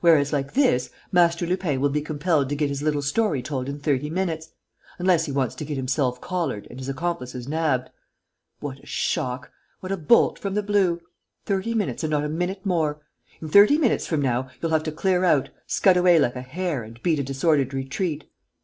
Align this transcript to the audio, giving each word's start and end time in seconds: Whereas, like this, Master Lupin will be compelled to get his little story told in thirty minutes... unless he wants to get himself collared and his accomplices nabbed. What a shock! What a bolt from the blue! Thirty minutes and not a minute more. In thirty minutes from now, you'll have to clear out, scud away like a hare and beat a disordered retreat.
Whereas, 0.00 0.32
like 0.32 0.52
this, 0.54 0.90
Master 1.10 1.44
Lupin 1.44 1.80
will 1.80 1.88
be 1.88 2.00
compelled 2.02 2.48
to 2.50 2.54
get 2.54 2.68
his 2.68 2.82
little 2.84 3.02
story 3.02 3.42
told 3.42 3.68
in 3.68 3.80
thirty 3.80 4.08
minutes... 4.08 4.50
unless 4.96 5.24
he 5.26 5.32
wants 5.32 5.56
to 5.56 5.64
get 5.64 5.76
himself 5.76 6.20
collared 6.20 6.68
and 6.70 6.78
his 6.78 6.88
accomplices 6.88 7.48
nabbed. 7.48 7.90
What 8.60 8.78
a 8.78 8.86
shock! 8.86 9.50
What 9.80 9.90
a 9.90 9.96
bolt 9.96 10.38
from 10.38 10.54
the 10.54 10.62
blue! 10.62 11.00
Thirty 11.46 11.74
minutes 11.74 12.04
and 12.04 12.12
not 12.12 12.22
a 12.22 12.28
minute 12.28 12.64
more. 12.64 13.00
In 13.40 13.48
thirty 13.48 13.76
minutes 13.76 14.06
from 14.06 14.22
now, 14.22 14.48
you'll 14.60 14.70
have 14.70 14.84
to 14.84 14.92
clear 14.92 15.24
out, 15.24 15.48
scud 15.66 15.96
away 15.96 16.16
like 16.16 16.36
a 16.36 16.42
hare 16.42 16.84
and 16.84 17.02
beat 17.02 17.18
a 17.18 17.24
disordered 17.24 17.74
retreat. 17.74 18.30